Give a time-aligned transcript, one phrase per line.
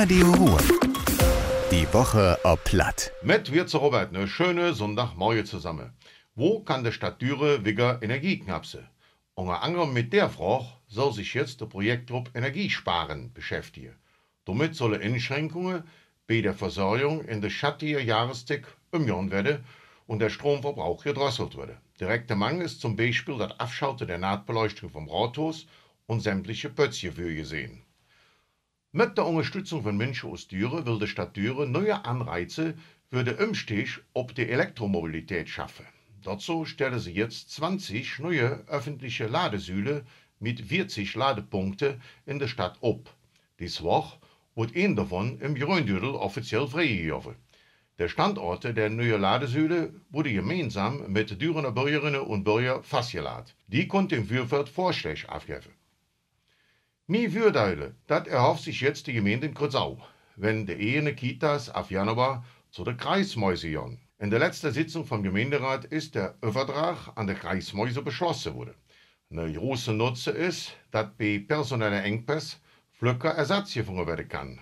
[0.00, 0.60] Radio Ruhr.
[1.72, 3.10] Die Woche ob Platt.
[3.20, 5.92] Mit wir zu Robert, eine schöne Sonntagmorgen zusammen.
[6.36, 8.86] Wo kann der Stadt Düre weniger Energie knapsen?
[9.34, 13.96] Unter anderem mit der Frage soll sich jetzt der Projektgruppe Energiesparen beschäftigen.
[14.44, 15.82] Damit sollen Einschränkungen
[16.28, 19.64] bei der Versorgung in der schattigen Jahreszeit umgegangen werden
[20.06, 21.76] und der Stromverbrauch gedrosselt werden.
[21.98, 25.66] Direkter Mangel ist zum Beispiel das Abschalten der Nahtbeleuchtung vom Rathaus
[26.06, 27.82] und sämtliche Pötzchen für gesehen.
[28.90, 32.74] Mit der Unterstützung von Menschen aus Düren will die Stadt Düren neue Anreize
[33.10, 35.84] für den Umstieg auf die Elektromobilität schaffen.
[36.24, 40.06] Dazu stellen sie jetzt 20 neue öffentliche Ladesäule
[40.40, 43.14] mit 40 Ladepunkten in der Stadt ab.
[43.58, 44.16] Dies Woche
[44.54, 47.34] wird ein davon im Gründüdel offiziell freigegeben.
[47.98, 53.54] Der Standorte der neuen Ladesäule wurde gemeinsam mit Dürener Bürgerinnen und Bürgern festgelegt.
[53.66, 55.77] Die konnten im Vorfeld Vorschläge abgeben.
[57.10, 59.98] Mi Würdeile, das erhofft sich jetzt die Gemeinde in Kurzau,
[60.36, 63.98] wenn die eine Kitas auf Januar zu der Kreismäuse jahren.
[64.18, 68.74] In der letzten Sitzung vom Gemeinderat ist der Übertrag an die Kreismäuse beschlossen worden.
[69.30, 72.60] Eine große Nutze ist, dass bei personellen Engpässen
[72.92, 74.58] Flöcker Ersatz gefunden werden kann.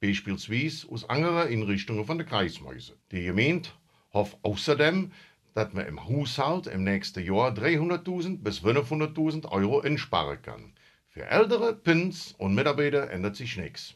[0.00, 2.96] Beispielsweise aus anderen Einrichtungen von der Kreismäuse.
[3.12, 3.68] Die Gemeinde
[4.14, 5.12] hofft außerdem,
[5.52, 10.72] dass man im Haushalt im nächsten Jahr 300.000 bis 500.000 Euro einsparen kann.
[11.12, 13.94] Für ältere Pins und Mitarbeiter ändert sich nichts.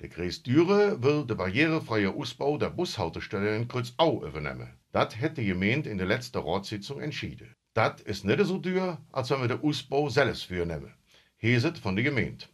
[0.00, 4.70] Der Kreis Düre will den barrierefreien Ausbau der Bushaltestelle in Kreuzau übernehmen.
[4.90, 7.54] Das hat die Gemeinde in der letzten Ratssitzung entschieden.
[7.74, 10.94] Das ist nicht so teuer, als wenn wir den Ausbau selbst vornehmen.
[11.36, 12.46] Heset von der Gemeinde.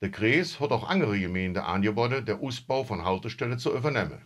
[0.00, 4.22] Der Kreis hat auch andere Gemeinden angeboten, den Ausbau von Haltestellen zu übernehmen.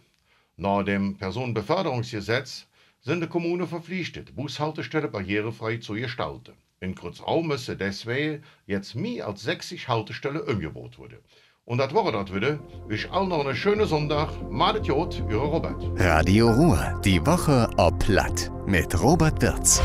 [0.57, 2.69] Nach dem Personenbeförderungsgesetz
[3.01, 6.53] sind die Kommunen verpflichtet, Bushaltestellen barrierefrei zu gestalten.
[6.81, 11.19] In Kurzau müssen deswegen jetzt mehr als 60 Haltestellen umgebaut werden.
[11.65, 12.61] Und das war das wieder.
[12.89, 14.31] Ich allen noch einen schönen Sonntag.
[14.49, 15.83] Madet Jod, Ihre Robert.
[15.97, 17.01] Radio Ruhr.
[17.05, 18.51] Die Woche ob Platt.
[18.67, 19.83] Mit Robert Wirz.